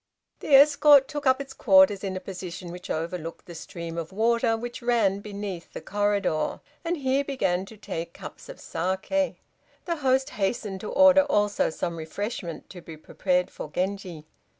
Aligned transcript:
The 0.39 0.55
escort 0.55 1.07
took 1.07 1.27
up 1.27 1.39
its 1.39 1.53
quarters 1.53 2.03
in 2.03 2.17
a 2.17 2.19
position 2.19 2.71
which 2.71 2.89
overlooked 2.89 3.45
the 3.45 3.53
stream 3.53 3.99
of 3.99 4.11
water 4.11 4.57
which 4.57 4.81
ran 4.81 5.19
beneath 5.19 5.73
the 5.73 5.79
corridor, 5.79 6.59
and 6.83 6.97
here 6.97 7.23
began 7.23 7.65
to 7.67 7.77
take 7.77 8.11
cups 8.15 8.49
of 8.49 8.57
saké. 8.57 9.35
The 9.85 9.97
host 9.97 10.31
hastened 10.31 10.81
to 10.81 10.91
order 10.91 11.21
also 11.21 11.69
some 11.69 11.97
refreshment 11.97 12.67
to 12.71 12.81
be 12.81 12.97
prepared 12.97 13.51
for 13.51 13.69
Genji. 13.69 14.25